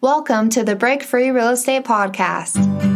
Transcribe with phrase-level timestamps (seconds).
[0.00, 2.87] Welcome to the Break Free Real Estate Podcast.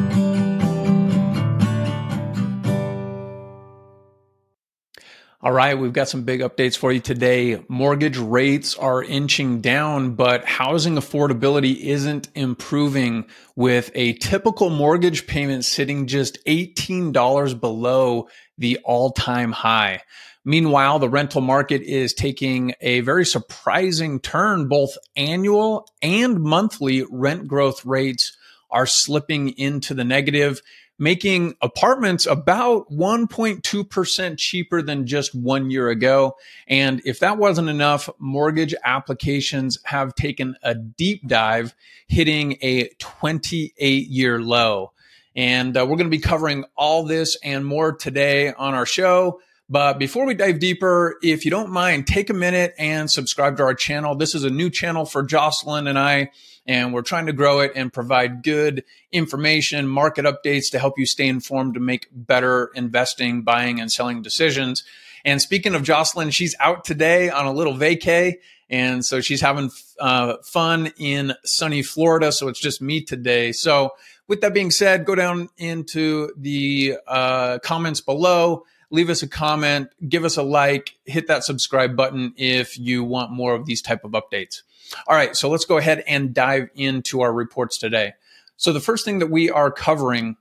[5.44, 7.65] All right, we've got some big updates for you today.
[7.68, 13.24] Mortgage rates are inching down, but housing affordability isn't improving
[13.56, 20.02] with a typical mortgage payment sitting just $18 below the all time high.
[20.45, 24.68] Meanwhile, the rental market is taking a very surprising turn.
[24.68, 28.36] Both annual and monthly rent growth rates
[28.70, 30.62] are slipping into the negative,
[30.98, 36.37] making apartments about 1.2% cheaper than just one year ago.
[36.68, 41.74] And if that wasn't enough, mortgage applications have taken a deep dive,
[42.06, 44.92] hitting a 28 year low.
[45.34, 49.40] And uh, we're going to be covering all this and more today on our show.
[49.72, 53.62] But before we dive deeper, if you don't mind, take a minute and subscribe to
[53.62, 54.14] our channel.
[54.14, 56.30] This is a new channel for Jocelyn and I,
[56.66, 61.06] and we're trying to grow it and provide good information, market updates to help you
[61.06, 64.84] stay informed to make better investing, buying, and selling decisions.
[65.25, 68.34] And speaking of Jocelyn, she's out today on a little vacay.
[68.69, 72.31] And so she's having uh, fun in sunny Florida.
[72.31, 73.53] So it's just me today.
[73.53, 73.92] So
[74.29, 79.89] with that being said, go down into the uh, comments below leave us a comment,
[80.09, 84.05] give us a like, hit that subscribe button if you want more of these type
[84.05, 84.62] of updates.
[85.09, 88.13] All right, so let's go ahead and dive into our reports today.
[88.57, 90.37] So the first thing that we are covering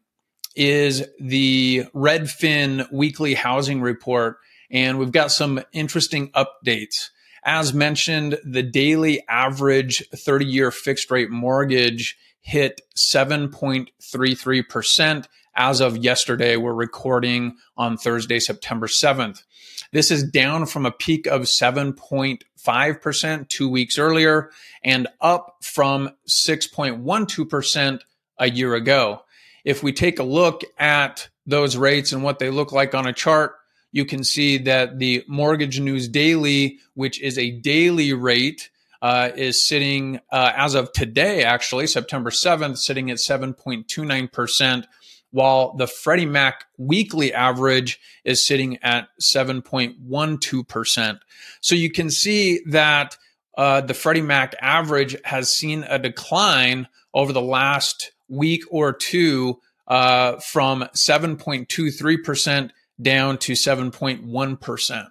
[0.56, 4.38] is the Redfin weekly housing report
[4.70, 7.10] and we've got some interesting updates.
[7.44, 16.58] As mentioned, the daily average 30 year fixed rate mortgage hit 7.33% as of yesterday.
[16.58, 19.44] We're recording on Thursday, September 7th.
[19.92, 24.52] This is down from a peak of 7.5% two weeks earlier
[24.84, 28.00] and up from 6.12%
[28.38, 29.22] a year ago.
[29.66, 33.14] If we take a look at those rates and what they look like on a
[33.14, 33.54] chart,
[33.92, 38.70] you can see that the Mortgage News Daily, which is a daily rate,
[39.02, 44.86] uh, is sitting uh, as of today, actually, September 7th, sitting at 7.29%,
[45.32, 51.20] while the Freddie Mac weekly average is sitting at 7.12%.
[51.62, 53.18] So you can see that
[53.58, 59.60] uh, the Freddie Mac average has seen a decline over the last week or two
[59.88, 62.72] uh, from 7.23%
[63.02, 65.08] down to 7.1%.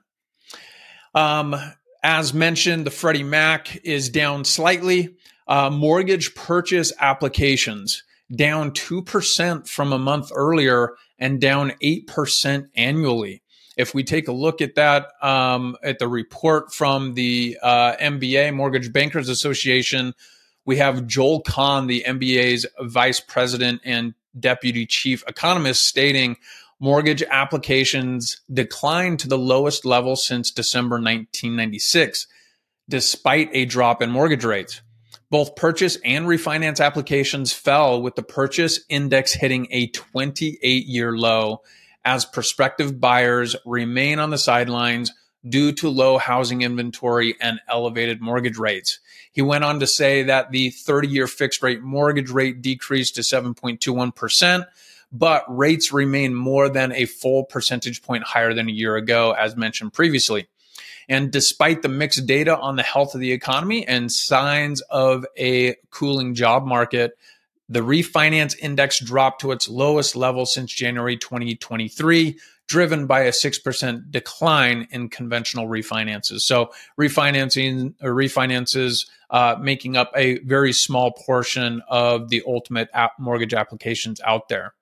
[1.15, 1.57] Um,
[2.03, 5.17] as mentioned, the Freddie Mac is down slightly.
[5.47, 8.05] Uh, mortgage purchase applications
[8.35, 13.43] down 2% from a month earlier and down 8% annually.
[13.77, 18.55] If we take a look at that, um, at the report from the uh, MBA,
[18.55, 20.15] Mortgage Bankers Association,
[20.65, 26.37] we have Joel Kan, the MBA's vice president and deputy chief economist, stating
[26.79, 32.27] mortgage applications declined to the lowest level since December 1996,
[32.89, 34.81] despite a drop in mortgage rates.
[35.31, 41.63] Both purchase and refinance applications fell with the purchase index hitting a 28 year low
[42.05, 45.13] as prospective buyers remain on the sidelines
[45.49, 48.99] due to low housing inventory and elevated mortgage rates.
[49.33, 53.21] He went on to say that the 30 year fixed rate mortgage rate decreased to
[53.21, 54.67] 7.21%,
[55.13, 59.57] but rates remain more than a full percentage point higher than a year ago, as
[59.57, 60.49] mentioned previously.
[61.11, 65.75] And despite the mixed data on the health of the economy and signs of a
[65.91, 67.19] cooling job market,
[67.69, 72.39] the refinance index dropped to its lowest level since January 2023,
[72.69, 76.43] driven by a 6% decline in conventional refinances.
[76.43, 82.89] So refinancing or refinances uh, making up a very small portion of the ultimate
[83.19, 84.75] mortgage applications out there.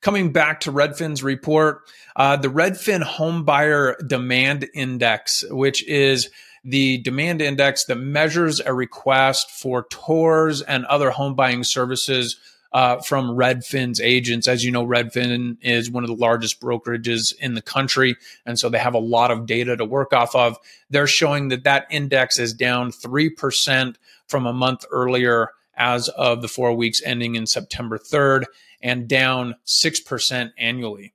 [0.00, 1.82] Coming back to Redfin's report,
[2.14, 6.30] uh, the Redfin Home Buyer Demand Index, which is
[6.64, 12.36] the demand index that measures a request for tours and other home buying services
[12.72, 14.48] uh, from Redfin's agents.
[14.48, 18.16] As you know, Redfin is one of the largest brokerages in the country.
[18.44, 20.58] And so they have a lot of data to work off of.
[20.90, 23.94] They're showing that that index is down 3%
[24.26, 28.44] from a month earlier as of the four weeks ending in September 3rd
[28.82, 31.14] and down 6% annually.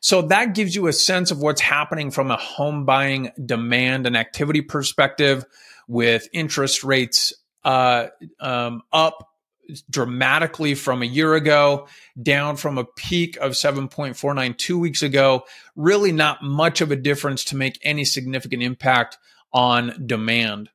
[0.00, 4.16] So that gives you a sense of what's happening from a home buying demand and
[4.16, 5.44] activity perspective
[5.86, 7.32] with interest rates
[7.64, 8.08] uh,
[8.40, 9.28] um, up
[9.90, 11.88] dramatically from a year ago,
[12.22, 15.44] down from a peak of 7.49 two weeks ago.
[15.76, 19.18] Really not much of a difference to make any significant impact
[19.52, 20.70] on demand.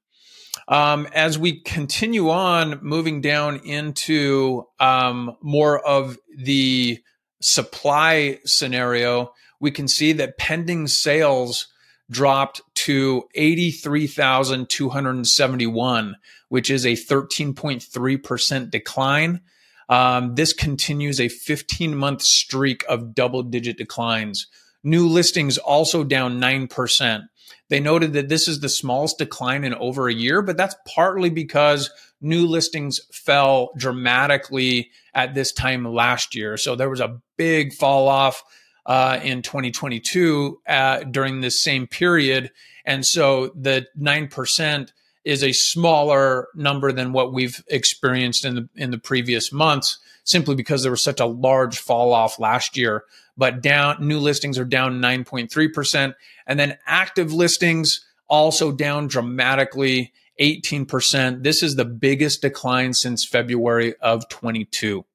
[0.67, 6.99] Um, as we continue on moving down into um, more of the
[7.41, 11.67] supply scenario, we can see that pending sales
[12.09, 16.15] dropped to 83,271,
[16.49, 19.41] which is a 13.3% decline.
[19.89, 24.47] Um, this continues a 15 month streak of double digit declines.
[24.83, 27.23] New listings also down 9%.
[27.69, 31.29] They noted that this is the smallest decline in over a year, but that's partly
[31.29, 31.89] because
[32.21, 36.57] new listings fell dramatically at this time last year.
[36.57, 38.43] So there was a big fall off
[38.85, 42.51] uh, in 2022 uh, during this same period.
[42.85, 44.91] And so the 9%
[45.23, 50.55] is a smaller number than what we've experienced in the, in the previous months, simply
[50.55, 53.05] because there was such a large fall off last year.
[53.35, 56.13] But down, new listings are down 9.3%.
[56.45, 61.43] And then active listings also down dramatically, 18%.
[61.43, 65.05] This is the biggest decline since February of 22.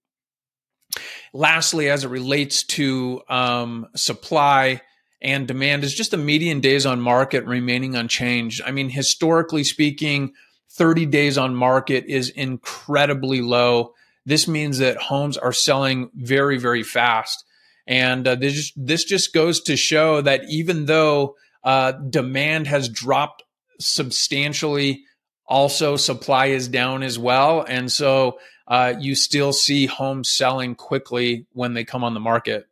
[1.32, 4.81] Lastly, as it relates to um, supply
[5.21, 8.62] and demand, is just the median days on market remaining unchanged.
[8.64, 10.32] I mean, historically speaking,
[10.71, 13.94] 30 days on market is incredibly low.
[14.25, 17.44] This means that homes are selling very, very fast.
[17.88, 22.88] And uh, this, just, this just goes to show that even though uh, demand has
[22.88, 23.43] dropped
[23.81, 25.05] substantially,
[25.46, 27.62] also supply is down as well.
[27.62, 28.38] And so
[28.69, 32.67] uh, you still see homes selling quickly when they come on the market.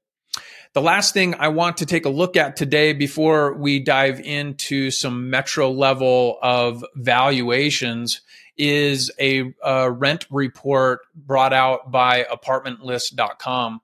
[0.75, 4.91] The last thing I want to take a look at today before we dive into
[4.91, 8.21] some metro level of valuations
[8.59, 13.81] is a, a rent report brought out by apartmentlist.com.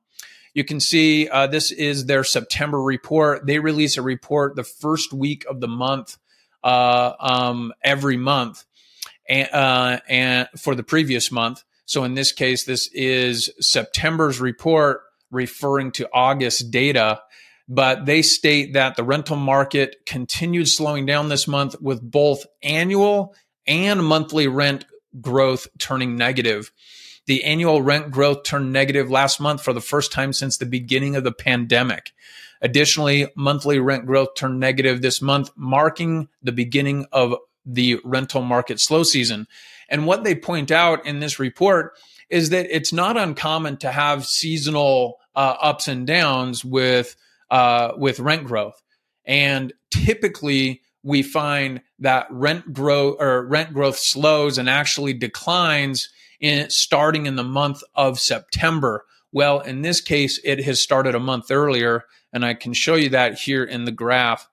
[0.54, 3.46] You can see uh, this is their September report.
[3.46, 6.18] They release a report the first week of the month
[6.62, 8.64] uh, um, every month,
[9.28, 11.64] and, uh, and for the previous month.
[11.86, 17.22] So in this case, this is September's report referring to August data,
[17.68, 23.34] but they state that the rental market continued slowing down this month with both annual
[23.66, 24.84] and monthly rent
[25.20, 26.70] growth turning negative.
[27.26, 31.16] The annual rent growth turned negative last month for the first time since the beginning
[31.16, 32.12] of the pandemic.
[32.60, 37.34] Additionally, monthly rent growth turned negative this month, marking the beginning of
[37.64, 39.46] the rental market slow season.
[39.88, 41.94] And what they point out in this report
[42.30, 47.14] is that it's not uncommon to have seasonal uh, ups and downs with
[47.50, 48.82] uh, with rent growth,
[49.26, 56.08] and typically we find that rent growth or rent growth slows and actually declines
[56.42, 59.06] in starting in the month of September.
[59.32, 62.04] Well, in this case, it has started a month earlier,
[62.34, 64.46] and I can show you that here in the graph.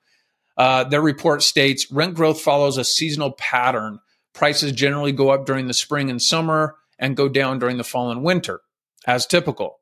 [0.56, 4.00] Uh, their report states rent growth follows a seasonal pattern
[4.34, 8.12] Prices generally go up during the spring and summer and go down during the fall
[8.12, 8.62] and winter,
[9.06, 9.80] as typical.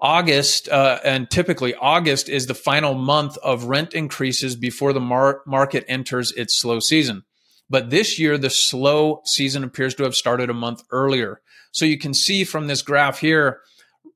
[0.00, 5.42] August, uh, and typically August is the final month of rent increases before the mar-
[5.46, 7.24] market enters its slow season.
[7.70, 11.40] But this year, the slow season appears to have started a month earlier.
[11.70, 13.60] So you can see from this graph here,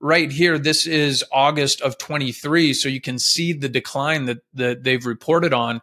[0.00, 2.74] right here, this is August of 23.
[2.74, 5.80] So you can see the decline that, that they've reported on.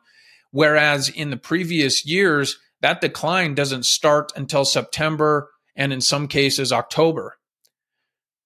[0.52, 6.72] Whereas in the previous years, that decline doesn't start until September and in some cases
[6.72, 7.38] October.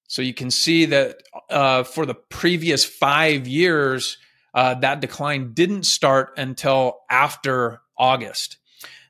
[0.08, 1.18] So you can see that
[1.50, 4.18] uh, for the previous five years,
[4.54, 8.58] uh, that decline didn't start until after August.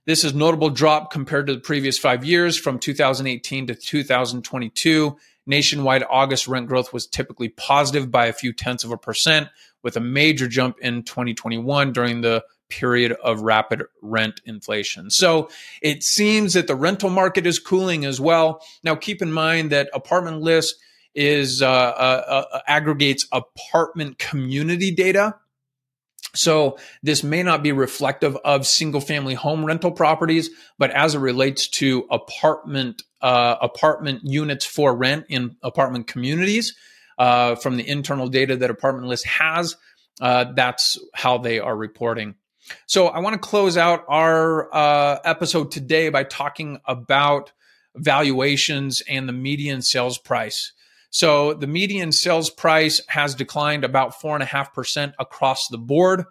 [0.08, 5.18] This is notable drop compared to the previous five years from 2018 to 2022.
[5.46, 9.50] Nationwide August rent growth was typically positive by a few tenths of a percent,
[9.84, 15.10] with a major jump in 2021 during the period of rapid rent inflation.
[15.10, 15.50] So
[15.82, 18.62] it seems that the rental market is cooling as well.
[18.86, 20.78] Now, keep in mind that apartment list
[21.16, 25.36] is uh, uh, uh, aggregates apartment community data.
[26.38, 31.20] So this may not be reflective of single family home rental properties, but as it
[31.20, 36.76] relates to apartment uh, apartment units for rent in apartment communities,
[37.18, 39.76] uh, from the internal data that Apartment List has,
[40.22, 42.36] uh, that's how they are reporting.
[42.86, 47.52] So I want to close out our uh, episode today by talking about
[47.96, 50.74] valuations and the median sales price.
[51.10, 55.78] So the median sales price has declined about four and a half percent across the
[55.78, 56.26] board.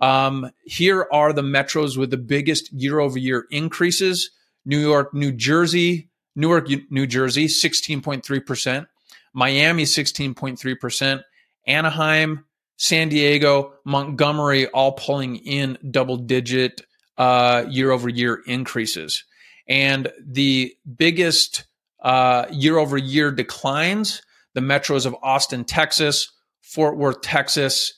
[0.00, 4.30] Um, here are the metros with the biggest year over year increases.
[4.64, 8.86] New York, New Jersey, Newark, New Jersey, 16.3%.
[9.32, 11.22] Miami, 16.3%.
[11.66, 12.44] Anaheim,
[12.76, 16.82] San Diego, Montgomery, all pulling in double digit
[17.16, 19.24] uh, year over year increases.
[19.68, 21.64] And the biggest
[22.00, 24.22] Uh, year over year declines,
[24.54, 27.94] the metros of Austin, Texas, Fort Worth, Texas,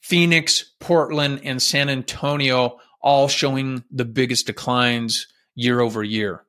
[0.00, 6.44] Phoenix, Portland, and San Antonio, all showing the biggest declines year over year.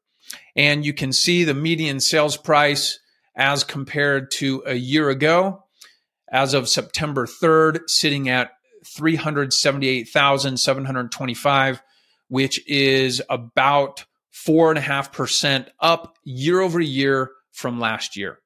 [0.55, 2.99] And you can see the median sales price
[3.35, 5.63] as compared to a year ago,
[6.31, 8.51] as of September 3rd, sitting at
[8.85, 11.81] 378,725,
[12.27, 18.39] which is about four and a half percent up year over year from last year.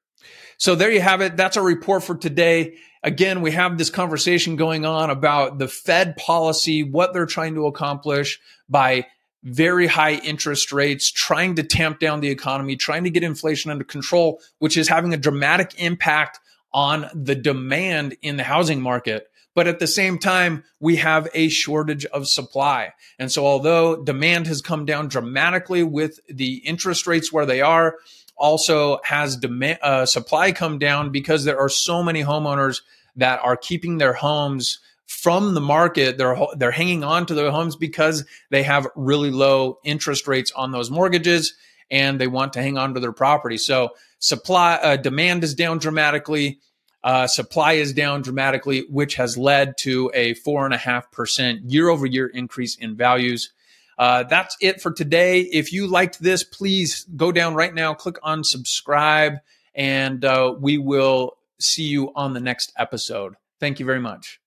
[0.56, 1.36] So there you have it.
[1.36, 2.76] That's our report for today.
[3.02, 7.66] Again, we have this conversation going on about the Fed policy, what they're trying to
[7.66, 9.06] accomplish by
[9.42, 13.84] very high interest rates, trying to tamp down the economy, trying to get inflation under
[13.84, 16.38] control, which is having a dramatic impact
[16.72, 19.26] on the demand in the housing market.
[19.60, 22.94] But at the same time, we have a shortage of supply.
[23.18, 27.96] And so, although demand has come down dramatically with the interest rates where they are,
[28.36, 32.80] also has demand uh, supply come down because there are so many homeowners
[33.16, 36.16] that are keeping their homes from the market.
[36.16, 40.72] They're they're hanging on to their homes because they have really low interest rates on
[40.72, 41.52] those mortgages
[41.90, 43.58] and they want to hang on to their property.
[43.58, 43.90] So
[44.20, 46.60] supply uh, demand is down dramatically.
[47.02, 51.62] Uh, supply is down dramatically, which has led to a four and a half percent
[51.64, 53.52] year over year increase in values.
[53.98, 55.40] Uh, that's it for today.
[55.40, 59.34] If you liked this, please go down right now, click on subscribe,
[59.74, 63.34] and uh, we will see you on the next episode.
[63.60, 64.39] Thank you very much.